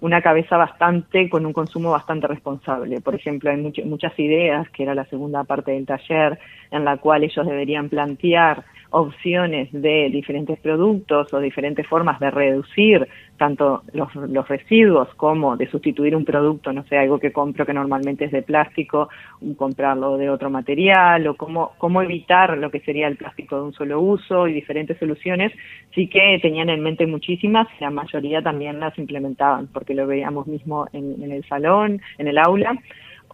una 0.00 0.22
cabeza 0.22 0.56
bastante, 0.56 1.28
con 1.28 1.44
un 1.44 1.52
consumo 1.52 1.90
bastante 1.90 2.26
responsable. 2.26 3.00
Por 3.00 3.14
ejemplo, 3.14 3.50
hay 3.50 3.56
muchas 3.56 4.18
ideas, 4.18 4.68
que 4.70 4.84
era 4.84 4.94
la 4.94 5.04
segunda 5.06 5.44
parte 5.44 5.72
del 5.72 5.86
taller, 5.86 6.38
en 6.70 6.84
la 6.84 6.98
cual 6.98 7.24
ellos 7.24 7.46
deberían 7.46 7.88
plantear 7.88 8.64
opciones 8.90 9.68
de 9.72 10.08
diferentes 10.10 10.58
productos 10.60 11.32
o 11.32 11.40
diferentes 11.40 11.86
formas 11.86 12.18
de 12.20 12.30
reducir 12.30 13.06
tanto 13.36 13.82
los, 13.92 14.14
los, 14.14 14.48
residuos 14.48 15.08
como 15.14 15.56
de 15.56 15.70
sustituir 15.70 16.16
un 16.16 16.24
producto, 16.24 16.72
no 16.72 16.82
sé, 16.84 16.98
algo 16.98 17.18
que 17.18 17.32
compro 17.32 17.64
que 17.64 17.72
normalmente 17.72 18.24
es 18.24 18.32
de 18.32 18.42
plástico, 18.42 19.08
comprarlo 19.56 20.16
de 20.16 20.28
otro 20.28 20.50
material 20.50 21.26
o 21.28 21.36
cómo, 21.36 21.72
cómo 21.78 22.02
evitar 22.02 22.58
lo 22.58 22.70
que 22.70 22.80
sería 22.80 23.06
el 23.06 23.16
plástico 23.16 23.56
de 23.56 23.62
un 23.62 23.72
solo 23.72 24.00
uso 24.00 24.48
y 24.48 24.52
diferentes 24.52 24.98
soluciones, 24.98 25.52
sí 25.94 26.08
que 26.08 26.38
tenían 26.42 26.68
en 26.68 26.82
mente 26.82 27.06
muchísimas, 27.06 27.68
la 27.80 27.90
mayoría 27.90 28.42
también 28.42 28.80
las 28.80 28.98
implementaban 28.98 29.68
porque 29.68 29.94
lo 29.94 30.06
veíamos 30.06 30.46
mismo 30.46 30.86
en, 30.92 31.22
en 31.22 31.30
el 31.30 31.44
salón, 31.46 32.00
en 32.18 32.28
el 32.28 32.38
aula 32.38 32.76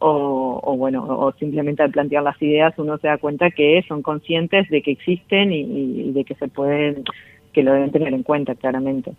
o, 0.07 0.61
o, 0.63 0.77
bueno, 0.77 1.03
o 1.09 1.33
simplemente 1.39 1.83
al 1.83 1.91
plantear 1.91 2.23
las 2.23 2.41
ideas 2.43 2.75
uno 2.77 2.99
se 2.99 3.09
da 3.09 3.17
cuenta 3.17 3.51
que 3.51 3.83
son 3.89 4.03
conscientes 4.03 4.69
de 4.69 4.83
que 4.83 4.91
existen 4.91 5.51
y, 5.51 5.61
y 5.61 6.13
de 6.13 6.25
que 6.25 6.35
se 6.35 6.49
pueden, 6.49 7.05
que 7.53 7.63
lo 7.63 7.73
deben 7.73 7.91
tener 7.91 8.13
en 8.13 8.23
cuenta 8.23 8.55
claramente. 8.55 9.13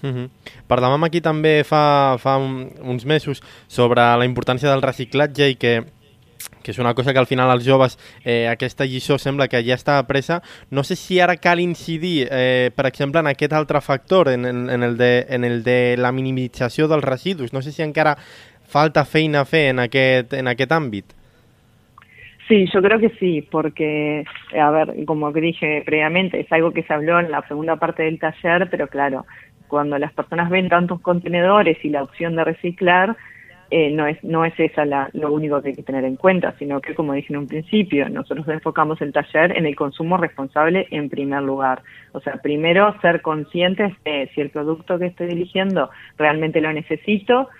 Uh 0.00 0.06
-huh. 0.06 0.28
Parlàvem 0.68 1.04
aquí 1.04 1.20
també 1.20 1.64
fa, 1.64 2.16
fa 2.18 2.36
un, 2.38 2.70
uns 2.82 3.04
mesos 3.04 3.42
sobre 3.66 4.00
la 4.00 4.24
importància 4.24 4.70
del 4.70 4.82
reciclatge 4.82 5.50
i 5.50 5.56
que 5.56 5.84
que 6.62 6.72
és 6.72 6.78
una 6.78 6.94
cosa 6.94 7.12
que 7.12 7.18
al 7.18 7.26
final 7.26 7.50
els 7.50 7.64
joves, 7.64 7.98
eh, 8.24 8.46
aquesta 8.46 8.84
lliçó 8.84 9.18
sembla 9.18 9.48
que 9.48 9.62
ja 9.64 9.74
està 9.74 10.06
presa. 10.06 10.42
No 10.70 10.84
sé 10.84 10.96
si 10.96 11.18
ara 11.18 11.36
cal 11.36 11.60
incidir, 11.60 12.28
eh, 12.30 12.70
per 12.76 12.86
exemple, 12.86 13.20
en 13.20 13.26
aquest 13.26 13.52
altre 13.52 13.80
factor, 13.80 14.28
en, 14.28 14.44
en, 14.44 14.70
en, 14.70 14.82
el 14.82 14.96
de, 14.96 15.26
en 15.28 15.44
el 15.44 15.62
de 15.62 15.96
la 15.96 16.12
minimització 16.12 16.86
dels 16.86 17.04
residus. 17.04 17.52
No 17.52 17.62
sé 17.62 17.72
si 17.72 17.82
encara 17.82 18.18
falta 18.68 19.04
feina 19.04 19.40
a 19.40 19.56
en 19.56 19.78
aquest, 19.80 20.32
en 20.34 20.46
aquest? 20.46 21.12
Sí, 22.48 22.66
yo 22.72 22.80
creo 22.80 22.98
que 22.98 23.10
sí, 23.20 23.46
porque, 23.50 24.24
a 24.58 24.70
ver, 24.70 25.04
como 25.04 25.32
dije 25.32 25.82
previamente, 25.84 26.40
es 26.40 26.50
algo 26.50 26.72
que 26.72 26.82
se 26.82 26.94
habló 26.94 27.20
en 27.20 27.30
la 27.30 27.46
segunda 27.46 27.76
parte 27.76 28.04
del 28.04 28.18
taller, 28.18 28.68
pero 28.70 28.88
claro, 28.88 29.26
cuando 29.66 29.98
las 29.98 30.12
personas 30.14 30.48
ven 30.48 30.68
tantos 30.68 31.00
contenedores 31.02 31.76
y 31.84 31.90
la 31.90 32.02
opción 32.02 32.36
de 32.36 32.44
reciclar, 32.44 33.16
eh, 33.70 33.90
no 33.90 34.06
es 34.06 34.16
no 34.24 34.46
es 34.46 34.58
esa 34.58 34.86
la, 34.86 35.10
lo 35.12 35.30
único 35.30 35.60
que 35.60 35.68
hay 35.68 35.74
que 35.74 35.82
tener 35.82 36.06
en 36.06 36.16
cuenta, 36.16 36.54
sino 36.58 36.80
que, 36.80 36.94
como 36.94 37.12
dije 37.12 37.34
en 37.34 37.40
un 37.40 37.46
principio, 37.46 38.08
nosotros 38.08 38.48
enfocamos 38.48 38.98
el 39.02 39.12
taller 39.12 39.54
en 39.54 39.66
el 39.66 39.76
consumo 39.76 40.16
responsable 40.16 40.86
en 40.90 41.10
primer 41.10 41.42
lugar. 41.42 41.82
O 42.12 42.20
sea, 42.20 42.36
primero 42.42 42.98
ser 43.02 43.20
conscientes 43.20 43.92
de 44.04 44.30
si 44.34 44.40
el 44.40 44.48
producto 44.48 44.98
que 44.98 45.06
estoy 45.06 45.28
eligiendo 45.32 45.90
realmente 46.16 46.62
lo 46.62 46.72
necesito, 46.72 47.50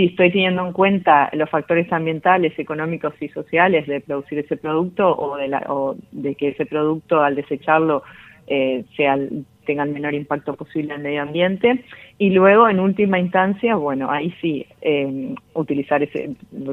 si 0.00 0.06
estoy 0.06 0.30
teniendo 0.30 0.66
en 0.66 0.72
cuenta 0.72 1.28
los 1.34 1.50
factores 1.50 1.92
ambientales, 1.92 2.58
económicos 2.58 3.12
y 3.20 3.28
sociales 3.28 3.86
de 3.86 4.00
producir 4.00 4.38
ese 4.38 4.56
producto 4.56 5.14
o 5.14 5.36
de, 5.36 5.48
la, 5.48 5.62
o 5.68 5.94
de 6.10 6.34
que 6.36 6.48
ese 6.48 6.64
producto 6.64 7.20
al 7.20 7.34
desecharlo 7.34 8.02
eh, 8.46 8.86
sea 8.96 9.18
tenga 9.64 9.82
el 9.82 9.90
menor 9.90 10.14
impacto 10.14 10.54
posible 10.54 10.94
en 10.94 11.00
el 11.00 11.04
medio 11.04 11.22
ambiente. 11.22 11.84
Y 12.18 12.30
luego, 12.30 12.68
en 12.68 12.80
última 12.80 13.18
instancia, 13.18 13.76
bueno, 13.76 14.10
ahí 14.10 14.34
sí, 14.40 14.66
eh, 14.82 15.34
utilizar 15.54 16.02
ese, 16.02 16.30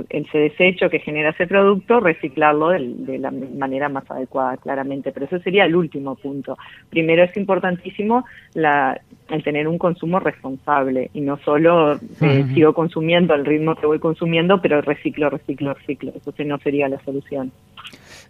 ese 0.10 0.38
desecho 0.38 0.90
que 0.90 1.00
genera 1.00 1.30
ese 1.30 1.48
producto, 1.48 2.00
reciclarlo 2.00 2.70
de, 2.70 2.80
de, 2.80 3.18
la 3.18 3.32
manera 3.32 3.90
más 3.90 4.10
adecuada, 4.10 4.58
claramente. 4.58 5.12
Pero 5.12 5.26
eso 5.26 5.40
sería 5.40 5.66
el 5.66 5.76
último 5.76 6.16
punto. 6.16 6.58
Primero 6.90 7.24
es 7.24 7.36
importantísimo 7.38 8.26
la, 8.54 9.00
el 9.30 9.44
tener 9.44 9.68
un 9.68 9.78
consumo 9.78 10.20
responsable 10.20 11.10
y 11.14 11.22
no 11.22 11.38
solo 11.38 11.94
eh, 11.94 12.00
uh 12.22 12.26
-huh. 12.26 12.54
sigo 12.54 12.74
consumiendo 12.74 13.34
al 13.34 13.46
ritmo 13.46 13.76
que 13.76 13.86
voy 13.86 14.00
consumiendo, 14.00 14.62
pero 14.62 14.82
reciclo, 14.82 15.30
reciclo, 15.30 15.74
reciclo. 15.74 16.12
Eso 16.16 16.34
no 16.46 16.58
sería 16.60 16.88
la 16.88 17.00
solución. 17.00 17.52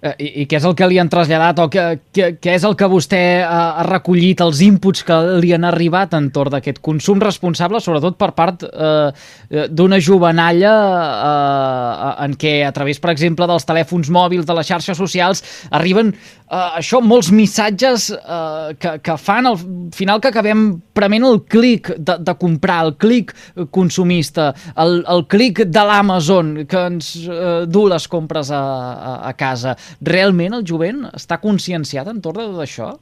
Eh, 0.01 0.13
i, 0.18 0.30
i 0.44 0.46
què 0.50 0.60
és 0.60 0.68
el 0.68 0.75
que 0.77 0.88
li 0.89 1.00
han 1.01 1.12
traslladat 1.12 1.62
o 1.63 1.68
què, 1.72 1.86
què, 2.13 2.30
què 2.42 2.56
és 2.58 2.66
el 2.68 2.77
que 2.80 2.89
vostè 2.92 3.22
ha, 3.44 3.62
ha 3.82 3.86
recollit, 3.88 4.42
els 4.46 4.62
inputs 4.66 5.06
que 5.08 5.18
li 5.42 5.54
han 5.56 5.68
arribat 5.68 6.16
entorn 6.18 6.58
d'aquest 6.58 6.82
consum 6.86 7.22
responsable, 7.24 7.82
sobretot 7.84 8.18
per 8.20 8.32
part 8.38 8.66
eh, 8.68 9.68
d'una 9.70 10.01
jovenalla 10.04 10.74
eh, 11.12 12.25
en 12.27 12.38
què 12.39 12.58
a 12.68 12.74
través, 12.75 13.01
per 13.04 13.13
exemple, 13.13 13.48
dels 13.50 13.68
telèfons 13.68 14.12
mòbils, 14.13 14.48
de 14.48 14.58
les 14.58 14.68
xarxes 14.70 15.00
socials, 15.00 15.44
arriben 15.72 16.13
eh, 16.13 16.80
això, 16.80 17.01
molts 17.04 17.32
missatges 17.36 18.10
eh, 18.16 18.75
que, 18.80 18.98
que 19.04 19.18
fan 19.22 19.50
al 19.50 19.60
final 19.96 20.22
que 20.24 20.32
acabem 20.32 20.68
prement 20.98 21.27
el 21.27 21.42
clic 21.50 21.92
de, 21.98 22.18
de 22.25 22.36
comprar, 22.39 22.80
el 22.88 22.96
clic 23.00 23.34
consumista, 23.72 24.51
el, 24.80 25.01
el 25.10 25.25
clic 25.30 25.63
de 25.68 25.84
l'Amazon 25.89 26.54
que 26.70 26.86
ens 26.92 27.13
eh, 27.27 27.66
du 27.70 27.86
les 27.89 28.08
compres 28.12 28.51
a, 28.51 28.62
a, 28.62 29.13
a 29.30 29.34
casa. 29.38 29.75
¿Realment 30.01 30.58
el 30.58 30.65
jovent 30.67 31.06
està 31.13 31.41
conscienciat 31.44 32.10
entorn 32.12 32.44
de 32.44 32.50
tot 32.53 32.63
això? 32.65 32.94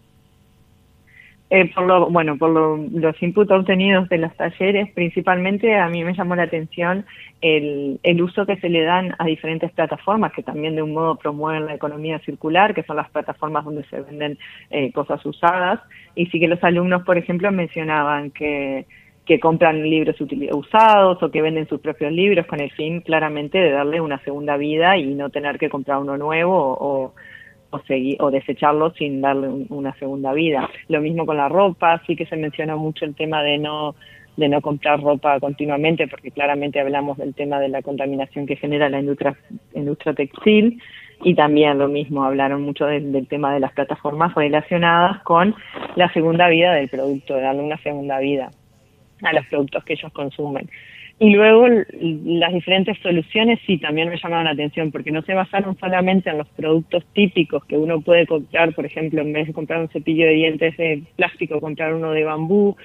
Eh, 1.51 1.71
por 1.73 1.85
lo, 1.85 2.09
bueno, 2.09 2.37
por 2.37 2.49
lo, 2.49 2.77
los 2.77 3.21
inputs 3.21 3.51
obtenidos 3.51 4.09
de 4.09 4.17
los 4.17 4.35
talleres, 4.35 4.91
principalmente 4.93 5.77
a 5.77 5.87
mí 5.89 6.03
me 6.03 6.15
llamó 6.15 6.35
la 6.35 6.43
atención 6.43 7.05
el, 7.39 7.99
el, 8.01 8.21
uso 8.21 8.47
que 8.47 8.57
se 8.57 8.67
le 8.67 8.81
dan 8.81 9.13
a 9.19 9.25
diferentes 9.25 9.71
plataformas 9.71 10.33
que 10.33 10.41
también 10.41 10.75
de 10.75 10.81
un 10.81 10.93
modo 10.93 11.15
promueven 11.17 11.67
la 11.67 11.75
economía 11.75 12.17
circular, 12.19 12.73
que 12.73 12.81
son 12.81 12.95
las 12.95 13.11
plataformas 13.11 13.63
donde 13.63 13.83
se 13.85 14.01
venden 14.01 14.39
eh, 14.71 14.91
cosas 14.91 15.23
usadas. 15.23 15.79
Y 16.15 16.25
sí 16.27 16.39
que 16.39 16.47
los 16.47 16.63
alumnos, 16.63 17.03
por 17.03 17.17
ejemplo, 17.17 17.51
mencionaban 17.51 18.31
que, 18.31 18.87
que 19.25 19.39
compran 19.39 19.81
libros 19.81 20.15
usados 20.51 21.21
o 21.21 21.31
que 21.31 21.41
venden 21.41 21.67
sus 21.67 21.81
propios 21.81 22.11
libros 22.11 22.45
con 22.45 22.59
el 22.59 22.71
fin 22.71 23.01
claramente 23.01 23.57
de 23.57 23.71
darle 23.71 23.99
una 23.99 24.19
segunda 24.19 24.55
vida 24.55 24.97
y 24.97 25.15
no 25.15 25.29
tener 25.29 25.57
que 25.57 25.69
comprar 25.69 25.97
uno 25.97 26.15
nuevo 26.17 26.55
o, 26.55 27.13
o, 27.71 27.81
o 28.19 28.31
desecharlo 28.31 28.91
sin 28.91 29.21
darle 29.21 29.47
una 29.69 29.93
segunda 29.95 30.31
vida. 30.33 30.69
Lo 30.89 31.01
mismo 31.01 31.25
con 31.25 31.37
la 31.37 31.49
ropa, 31.49 32.01
sí 32.05 32.15
que 32.15 32.27
se 32.27 32.37
menciona 32.37 32.75
mucho 32.75 33.05
el 33.05 33.15
tema 33.15 33.41
de 33.41 33.57
no 33.57 33.95
de 34.37 34.49
no 34.49 34.59
comprar 34.59 35.01
ropa 35.01 35.39
continuamente, 35.39 36.09
porque 36.09 36.29
claramente 36.29 36.81
hablamos 36.81 37.17
del 37.17 37.33
tema 37.33 37.57
de 37.61 37.69
la 37.69 37.81
contaminación 37.81 38.45
que 38.45 38.57
genera 38.57 38.89
la 38.89 38.99
industria, 38.99 39.33
industria 39.73 40.13
textil, 40.13 40.81
y 41.23 41.35
también 41.35 41.77
lo 41.77 41.87
mismo, 41.87 42.25
hablaron 42.25 42.61
mucho 42.61 42.85
del, 42.85 43.13
del 43.13 43.29
tema 43.29 43.53
de 43.53 43.61
las 43.61 43.71
plataformas 43.71 44.35
relacionadas 44.35 45.23
con 45.23 45.55
la 45.95 46.11
segunda 46.11 46.49
vida 46.49 46.73
del 46.73 46.89
producto, 46.89 47.37
darle 47.37 47.61
una 47.61 47.77
segunda 47.77 48.19
vida 48.19 48.51
a 49.21 49.33
los 49.33 49.45
productos 49.47 49.83
que 49.83 49.93
ellos 49.93 50.11
consumen. 50.11 50.69
Y 51.17 51.29
luego 51.29 51.65
las 51.69 52.53
diferentes 52.53 52.97
soluciones 52.99 53.59
sí 53.65 53.77
también 53.77 54.09
me 54.09 54.17
llamaron 54.17 54.45
la 54.45 54.51
atención 54.51 54.91
porque 54.91 55.11
no 55.11 55.21
se 55.21 55.33
basaron 55.33 55.77
solamente 55.79 56.29
en 56.29 56.39
los 56.39 56.47
productos 56.49 57.05
típicos 57.13 57.63
que 57.65 57.77
uno 57.77 58.01
puede 58.01 58.27
comprar, 58.27 58.73
por 58.75 58.85
ejemplo, 58.85 59.21
en 59.21 59.31
vez 59.31 59.47
de 59.47 59.53
comprar 59.53 59.79
un 59.79 59.87
cepillo 59.87 60.25
de 60.25 60.33
dientes 60.33 60.75
de 60.75 61.03
plástico, 61.15 61.61
comprar 61.61 61.93
uno 61.93 62.11
de 62.11 62.25
bambú, 62.25 62.75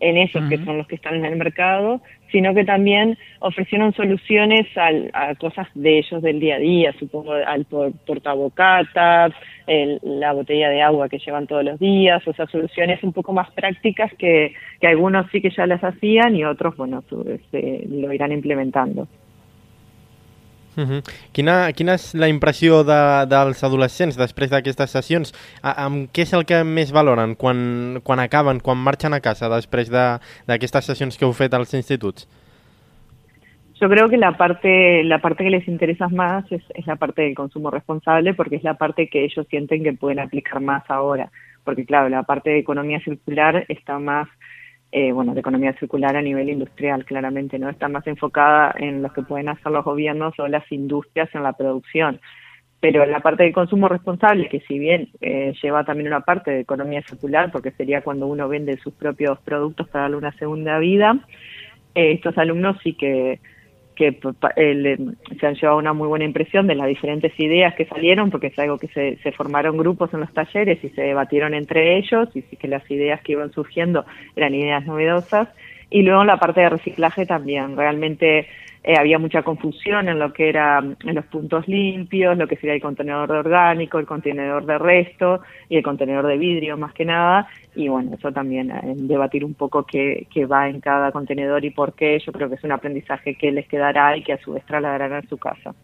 en 0.00 0.16
esos 0.16 0.48
que 0.48 0.58
son 0.58 0.78
los 0.78 0.86
que 0.86 0.96
están 0.96 1.14
en 1.14 1.24
el 1.24 1.36
mercado, 1.36 2.00
sino 2.30 2.54
que 2.54 2.64
también 2.64 3.16
ofrecieron 3.40 3.92
soluciones 3.94 4.66
al, 4.76 5.10
a 5.14 5.34
cosas 5.34 5.68
de 5.74 5.98
ellos 5.98 6.22
del 6.22 6.40
día 6.40 6.56
a 6.56 6.58
día, 6.58 6.94
supongo 6.98 7.32
al 7.32 7.64
portabocata, 7.64 9.30
el, 9.66 10.00
la 10.02 10.32
botella 10.32 10.68
de 10.68 10.82
agua 10.82 11.08
que 11.08 11.18
llevan 11.18 11.46
todos 11.46 11.64
los 11.64 11.78
días, 11.78 12.26
o 12.26 12.32
sea, 12.32 12.46
soluciones 12.46 13.02
un 13.02 13.12
poco 13.12 13.32
más 13.32 13.50
prácticas 13.52 14.12
que, 14.14 14.52
que 14.80 14.86
algunos 14.86 15.26
sí 15.30 15.40
que 15.40 15.50
ya 15.50 15.66
las 15.66 15.82
hacían 15.82 16.36
y 16.36 16.44
otros, 16.44 16.76
bueno, 16.76 17.02
este, 17.26 17.86
lo 17.88 18.12
irán 18.12 18.32
implementando. 18.32 19.08
Uh 20.76 20.82
-huh. 20.84 21.02
quina, 21.32 21.72
quina 21.72 21.94
és 21.94 22.14
la 22.14 22.28
impressió 22.28 22.84
de, 22.84 23.26
dels 23.26 23.64
adolescents 23.64 24.16
després 24.16 24.50
d'aquestes 24.50 24.90
sessions? 24.90 25.32
A, 25.62 25.84
amb 25.86 26.08
què 26.12 26.22
és 26.22 26.32
el 26.32 26.44
que 26.44 26.64
més 26.64 26.92
valoren 26.92 27.34
quan, 27.34 28.00
quan 28.02 28.20
acaben, 28.20 28.60
quan 28.60 28.76
marxen 28.76 29.14
a 29.14 29.20
casa 29.20 29.48
després 29.48 29.88
d'aquestes 29.90 30.86
de, 30.86 30.86
sessions 30.92 31.16
que 31.16 31.24
heu 31.24 31.32
fet 31.32 31.54
als 31.54 31.72
instituts? 31.74 32.28
Yo 33.80 33.90
creo 33.90 34.08
que 34.08 34.16
la 34.16 34.32
parte, 34.38 35.04
la 35.04 35.18
parte 35.18 35.44
que 35.44 35.50
les 35.50 35.68
interesa 35.68 36.08
más 36.08 36.50
es, 36.50 36.62
es 36.74 36.86
la 36.86 36.96
parte 36.96 37.22
del 37.22 37.34
consumo 37.34 37.70
responsable 37.70 38.32
porque 38.32 38.56
es 38.56 38.64
la 38.64 38.74
parte 38.74 39.08
que 39.08 39.24
ellos 39.24 39.46
sienten 39.48 39.82
que 39.82 39.92
pueden 39.92 40.18
aplicar 40.18 40.60
más 40.60 40.82
ahora. 40.88 41.30
Porque 41.62 41.84
claro, 41.84 42.08
la 42.08 42.22
parte 42.22 42.50
de 42.50 42.58
economía 42.58 43.00
circular 43.00 43.66
está 43.68 43.98
más 43.98 44.28
eh, 44.92 45.12
bueno, 45.12 45.34
de 45.34 45.40
economía 45.40 45.72
circular 45.74 46.16
a 46.16 46.22
nivel 46.22 46.48
industrial, 46.48 47.04
claramente, 47.04 47.58
¿no? 47.58 47.68
Está 47.68 47.88
más 47.88 48.06
enfocada 48.06 48.74
en 48.78 49.02
lo 49.02 49.12
que 49.12 49.22
pueden 49.22 49.48
hacer 49.48 49.72
los 49.72 49.84
gobiernos 49.84 50.38
o 50.38 50.48
las 50.48 50.70
industrias 50.70 51.28
en 51.34 51.42
la 51.42 51.52
producción. 51.52 52.20
Pero 52.80 53.04
la 53.06 53.20
parte 53.20 53.42
del 53.42 53.52
consumo 53.52 53.88
responsable, 53.88 54.48
que 54.48 54.60
si 54.60 54.78
bien 54.78 55.08
eh, 55.20 55.54
lleva 55.62 55.84
también 55.84 56.08
una 56.08 56.20
parte 56.20 56.50
de 56.50 56.60
economía 56.60 57.02
circular, 57.02 57.50
porque 57.50 57.72
sería 57.72 58.02
cuando 58.02 58.26
uno 58.26 58.48
vende 58.48 58.76
sus 58.78 58.94
propios 58.94 59.38
productos 59.40 59.88
para 59.88 60.02
darle 60.02 60.18
una 60.18 60.32
segunda 60.32 60.78
vida, 60.78 61.18
eh, 61.94 62.12
estos 62.12 62.36
alumnos 62.38 62.76
sí 62.82 62.92
que 62.92 63.40
que 63.96 64.18
eh, 64.56 64.98
se 65.40 65.46
han 65.46 65.54
llevado 65.54 65.78
una 65.78 65.92
muy 65.92 66.06
buena 66.06 66.24
impresión 66.24 66.66
de 66.66 66.74
las 66.74 66.86
diferentes 66.86 67.32
ideas 67.40 67.74
que 67.74 67.86
salieron, 67.86 68.30
porque 68.30 68.48
es 68.48 68.58
algo 68.58 68.78
que 68.78 68.88
se, 68.88 69.16
se 69.16 69.32
formaron 69.32 69.76
grupos 69.76 70.12
en 70.14 70.20
los 70.20 70.32
talleres 70.32 70.84
y 70.84 70.90
se 70.90 71.02
debatieron 71.02 71.54
entre 71.54 71.96
ellos, 71.96 72.28
y 72.34 72.42
sí 72.42 72.56
que 72.56 72.68
las 72.68 72.88
ideas 72.90 73.20
que 73.22 73.32
iban 73.32 73.50
surgiendo 73.52 74.04
eran 74.36 74.54
ideas 74.54 74.86
novedosas. 74.86 75.48
Y 75.90 76.02
luego 76.02 76.24
la 76.24 76.38
parte 76.38 76.60
de 76.60 76.68
reciclaje 76.68 77.26
también, 77.26 77.76
realmente 77.76 78.46
eh, 78.86 78.94
había 78.96 79.18
mucha 79.18 79.42
confusión 79.42 80.08
en 80.08 80.20
lo 80.20 80.32
que 80.32 80.48
era 80.48 80.78
en 80.78 81.14
los 81.16 81.24
puntos 81.26 81.66
limpios, 81.66 82.38
lo 82.38 82.46
que 82.46 82.54
sería 82.54 82.76
el 82.76 82.80
contenedor 82.80 83.32
de 83.32 83.38
orgánico, 83.38 83.98
el 83.98 84.06
contenedor 84.06 84.64
de 84.64 84.78
resto 84.78 85.40
y 85.68 85.76
el 85.76 85.82
contenedor 85.82 86.28
de 86.28 86.38
vidrio 86.38 86.76
más 86.76 86.94
que 86.94 87.04
nada. 87.04 87.48
Y 87.74 87.88
bueno, 87.88 88.14
eso 88.16 88.30
también, 88.30 88.70
eh, 88.70 88.94
debatir 88.94 89.44
un 89.44 89.54
poco 89.54 89.84
qué, 89.84 90.28
qué 90.32 90.46
va 90.46 90.68
en 90.68 90.80
cada 90.80 91.10
contenedor 91.10 91.64
y 91.64 91.70
por 91.70 91.94
qué, 91.94 92.20
yo 92.24 92.30
creo 92.30 92.48
que 92.48 92.54
es 92.54 92.62
un 92.62 92.70
aprendizaje 92.70 93.34
que 93.34 93.50
les 93.50 93.66
quedará 93.66 94.16
y 94.16 94.22
que 94.22 94.34
a 94.34 94.38
su 94.38 94.52
vez 94.52 94.64
trasladarán 94.64 95.14
a 95.14 95.22
su 95.22 95.36
casa. 95.36 95.74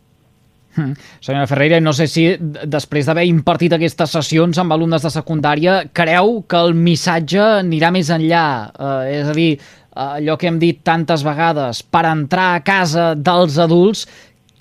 Hmm. 0.74 0.94
Senyora 1.20 1.46
Ferreira, 1.46 1.80
no 1.80 1.92
sé 1.92 2.06
si 2.08 2.22
després 2.40 3.04
d'haver 3.04 3.26
impartit 3.28 3.74
aquestes 3.76 4.14
sessions 4.14 4.56
amb 4.62 4.72
alumnes 4.72 5.04
de 5.04 5.10
secundària, 5.12 5.74
creu 5.92 6.38
que 6.48 6.62
el 6.64 6.72
missatge 6.72 7.42
anirà 7.58 7.90
més 7.92 8.08
enllà? 8.14 8.46
Eh, 8.72 9.18
és 9.18 9.28
a 9.28 9.36
dir, 9.36 9.50
allò 9.94 10.36
que 10.36 10.48
hem 10.48 10.58
dit 10.62 10.82
tantes 10.84 11.24
vegades, 11.24 11.82
per 11.82 12.04
entrar 12.08 12.52
a 12.54 12.62
casa 12.64 13.12
dels 13.14 13.58
adults, 13.60 14.06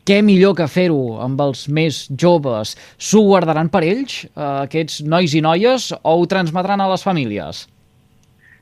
què 0.06 0.22
millor 0.26 0.56
que 0.58 0.66
fer-ho 0.68 1.20
amb 1.22 1.42
els 1.44 1.68
més 1.70 2.08
joves? 2.18 2.74
S'ho 2.98 3.22
guardaran 3.28 3.70
per 3.70 3.84
ells, 3.86 4.24
eh, 4.26 4.48
aquests 4.66 5.04
nois 5.06 5.36
i 5.38 5.42
noies, 5.46 5.92
o 6.02 6.18
ho 6.18 6.26
transmetran 6.28 6.82
a 6.82 6.90
les 6.90 7.06
famílies? 7.06 7.68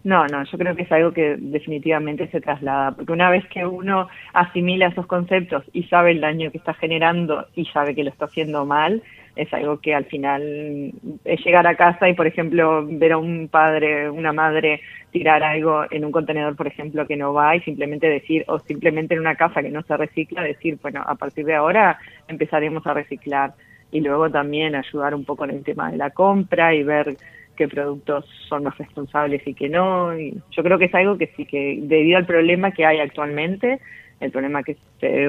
No, 0.03 0.25
no, 0.27 0.43
yo 0.45 0.57
creo 0.57 0.75
que 0.75 0.83
es 0.83 0.91
algo 0.91 1.11
que 1.11 1.35
definitivamente 1.38 2.29
se 2.29 2.39
traslada, 2.39 2.91
porque 2.91 3.11
una 3.11 3.29
vez 3.29 3.45
que 3.47 3.65
uno 3.65 4.07
asimila 4.33 4.88
esos 4.88 5.05
conceptos 5.07 5.63
y 5.73 5.83
sabe 5.83 6.11
el 6.11 6.21
daño 6.21 6.51
que 6.51 6.57
está 6.57 6.73
generando 6.73 7.47
y 7.55 7.65
sabe 7.65 7.95
que 7.95 8.03
lo 8.03 8.09
está 8.09 8.25
haciendo 8.25 8.65
mal, 8.65 9.03
es 9.39 9.53
algo 9.53 9.79
que 9.79 9.96
al 9.96 10.05
final 10.05 10.91
es 11.24 11.46
llegar 11.46 11.65
a 11.65 11.75
casa 11.75 12.10
y, 12.10 12.13
por 12.13 12.27
ejemplo, 12.27 12.86
ver 12.86 13.13
a 13.13 13.17
un 13.17 13.48
padre, 13.48 14.10
una 14.10 14.34
madre 14.34 14.81
tirar 15.12 15.43
algo 15.43 15.86
en 15.89 16.03
un 16.03 16.12
contenedor, 16.12 16.58
por 16.58 16.67
ejemplo, 16.67 17.08
que 17.08 17.15
no 17.15 17.34
va 17.34 17.55
y 17.55 17.62
simplemente 17.62 18.08
decir, 18.08 18.43
o 18.48 18.60
simplemente 18.60 19.13
en 19.13 19.22
una 19.22 19.36
casa 19.36 19.62
que 19.62 19.69
no 19.69 19.81
se 19.84 19.96
recicla, 19.96 20.43
decir, 20.43 20.77
bueno, 20.81 21.01
a 21.05 21.15
partir 21.15 21.46
de 21.46 21.55
ahora 21.55 21.98
empezaremos 22.27 22.86
a 22.86 22.93
reciclar. 22.93 23.53
Y 23.91 24.01
luego 24.01 24.29
también 24.29 24.75
ayudar 24.75 25.15
un 25.15 25.24
poco 25.24 25.46
en 25.46 25.51
el 25.51 25.63
tema 25.63 25.89
de 25.89 25.98
la 25.98 26.10
compra 26.12 26.75
y 26.75 26.84
ver 26.84 27.15
qué 27.55 27.67
productos 27.67 28.25
son 28.48 28.63
más 28.63 28.77
responsables 28.77 29.41
y 29.48 29.53
qué 29.53 29.69
no. 29.69 30.17
Y 30.19 30.38
yo 30.51 30.63
creo 30.63 30.77
que 30.77 30.86
es 30.86 30.96
algo 30.96 31.17
que 31.17 31.27
sí, 31.36 31.46
que 31.46 31.79
debido 31.81 32.17
al 32.17 32.25
problema 32.25 32.72
que 32.72 32.86
hay 32.86 33.00
actualmente, 33.00 33.79
el 34.19 34.31
problema 34.31 34.63
que 34.63 34.77
se 34.99 35.27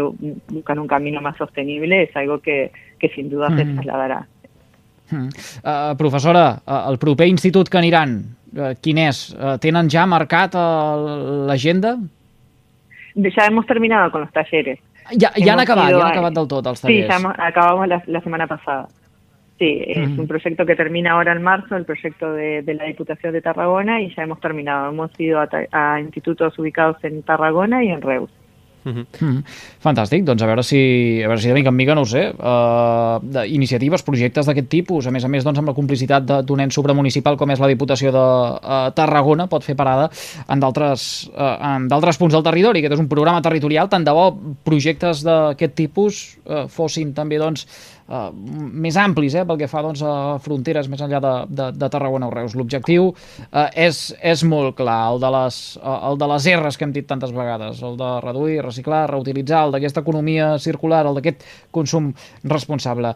buscan 0.49 0.79
un 0.79 0.89
camino 0.89 1.21
más 1.21 1.37
sostenible, 1.37 2.03
es 2.03 2.17
algo 2.17 2.41
que, 2.41 2.73
que 2.99 3.09
sin 3.11 3.31
duda 3.31 3.51
mm. 3.51 3.57
se 3.57 3.65
trasladará. 3.65 4.27
Mm. 5.11 5.29
Uh, 5.65 5.97
professora, 5.97 6.63
uh, 6.67 6.91
el 6.91 6.99
proper 6.99 7.27
institut 7.27 7.69
que 7.69 7.79
aniran, 7.79 8.21
uh, 8.55 8.75
quin 8.81 8.99
és? 8.99 9.31
Uh, 9.35 9.57
tenen 9.59 9.91
ja 9.91 10.07
marcat 10.07 10.55
uh, 10.55 11.47
l'agenda? 11.49 11.97
Ya 13.15 13.47
hemos 13.47 13.67
terminado 13.67 14.11
con 14.11 14.23
los 14.23 14.33
talleres. 14.33 14.79
Ya, 15.17 15.33
ya 15.35 15.55
han 15.55 15.61
acabat, 15.61 15.91
ja 15.91 15.99
han 15.99 16.13
acabat 16.13 16.35
del 16.35 16.47
tot 16.47 16.67
els 16.71 16.81
tallers. 16.81 17.11
Sí, 17.11 17.23
ya 17.23 17.35
acabamos 17.47 17.89
la, 17.89 18.03
la 18.07 18.21
semana 18.21 18.47
pasada. 18.47 18.89
Sí, 19.59 19.83
es 19.85 20.19
un 20.19 20.27
proyecto 20.27 20.65
que 20.65 20.75
termina 20.75 21.13
ahora 21.13 21.33
en 21.33 21.43
marzo, 21.43 21.77
el 21.77 21.85
proyecto 21.85 22.33
de, 22.33 22.63
de, 22.63 22.75
la 22.75 22.85
Diputación 22.85 23.35
de 23.35 23.43
Tarragona, 23.43 24.01
y 24.01 24.15
ya 24.15 24.23
hemos 24.23 24.41
terminado. 24.41 24.89
Hemos 24.89 25.11
ido 25.21 25.39
a, 25.39 25.49
a 25.73 26.01
institutos 26.01 26.59
ubicados 26.59 26.97
en 27.05 27.23
Tarragona 27.23 27.85
y 27.85 27.89
en 27.91 28.01
Reus. 28.01 28.31
Mm 28.85 28.93
-hmm. 28.93 29.07
Mm 29.21 29.29
-hmm. 29.29 29.43
Fantàstic, 29.85 30.25
doncs 30.25 30.43
a 30.43 30.47
veure 30.47 30.63
si, 30.63 31.23
a 31.23 31.29
veure 31.29 31.41
si 31.41 31.49
de 31.49 31.55
mica 31.55 31.69
en 31.69 31.77
mica, 31.77 31.95
no 31.95 32.03
ho 32.03 32.07
sé, 32.07 32.33
uh, 32.33 33.45
iniciatives, 33.47 34.03
projectes 34.03 34.47
d'aquest 34.47 34.69
tipus, 34.69 35.07
a 35.07 35.11
més 35.11 35.25
a 35.25 35.29
més 35.29 35.45
doncs, 35.45 35.59
amb 35.59 35.69
la 35.69 35.75
complicitat 35.75 36.23
d'un 36.45 36.61
ens 36.61 36.75
supramunicipal 36.75 37.37
com 37.37 37.51
és 37.51 37.61
la 37.61 37.69
Diputació 37.69 38.13
de 38.13 38.19
uh, 38.19 38.91
Tarragona, 38.95 39.47
pot 39.47 39.65
fer 39.65 39.77
parada 39.77 40.11
en 40.49 40.61
d'altres 40.61 41.29
uh, 41.35 42.19
punts 42.19 42.35
del 42.35 42.43
territori. 42.43 42.79
Aquest 42.79 42.95
és 42.95 43.01
un 43.01 43.09
programa 43.09 43.43
territorial, 43.43 43.89
tant 43.89 44.05
de 44.05 44.13
bo 44.13 44.39
projectes 44.65 45.23
d'aquest 45.23 45.75
tipus 45.75 46.39
uh, 46.47 46.69
fossin 46.69 47.13
també 47.13 47.39
doncs, 47.39 47.67
uh, 48.11 48.29
més 48.35 48.97
amplis 49.01 49.35
eh, 49.39 49.45
pel 49.47 49.59
que 49.61 49.69
fa 49.71 49.83
doncs, 49.85 50.03
a 50.05 50.37
fronteres 50.43 50.91
més 50.91 51.01
enllà 51.05 51.21
de, 51.23 51.33
de, 51.49 51.69
de 51.79 51.91
Tarragona 51.93 52.29
o 52.29 52.35
Reus. 52.35 52.57
L'objectiu 52.59 53.11
uh, 53.13 53.67
és, 53.73 54.03
és 54.21 54.45
molt 54.49 54.77
clar, 54.79 54.99
el 55.15 55.23
de, 55.23 55.31
les, 55.37 55.61
uh, 55.81 55.97
el 56.11 56.21
de 56.21 56.31
les 56.35 56.49
R's 56.57 56.79
que 56.79 56.87
hem 56.89 56.95
dit 56.97 57.09
tantes 57.09 57.33
vegades, 57.37 57.83
el 57.87 57.97
de 58.01 58.11
reduir, 58.25 58.61
reciclar, 58.67 59.05
reutilitzar, 59.11 59.65
el 59.69 59.77
d'aquesta 59.77 60.05
economia 60.05 60.53
circular, 60.63 61.05
el 61.09 61.19
d'aquest 61.21 61.47
consum 61.71 62.11
responsable. 62.45 63.15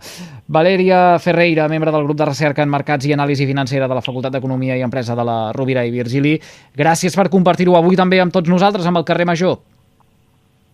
Valèria 0.48 1.18
Ferreira, 1.22 1.68
membre 1.68 1.92
del 1.94 2.08
grup 2.08 2.22
de 2.22 2.30
recerca 2.30 2.64
en 2.64 2.72
mercats 2.72 3.06
i 3.08 3.14
anàlisi 3.16 3.48
financera 3.50 3.90
de 3.90 3.98
la 3.98 4.04
Facultat 4.04 4.34
d'Economia 4.34 4.78
i 4.78 4.86
Empresa 4.86 5.18
de 5.18 5.26
la 5.26 5.38
Rovira 5.56 5.84
i 5.84 5.94
Virgili, 5.94 6.38
gràcies 6.76 7.16
per 7.16 7.30
compartir-ho 7.32 7.76
avui 7.78 7.98
també 7.98 8.22
amb 8.22 8.34
tots 8.34 8.50
nosaltres, 8.50 8.86
amb 8.86 9.02
el 9.02 9.08
carrer 9.08 9.28
Major. 9.28 9.58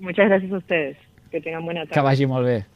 Muchas 0.00 0.28
gracias 0.28 0.52
a 0.52 0.56
ustedes. 0.56 0.96
Que 1.30 1.40
tengan 1.40 1.64
buena 1.64 1.82
tarde. 1.82 1.94
Que 1.94 2.00
vagi 2.00 2.26
molt 2.26 2.46
bé. 2.46 2.64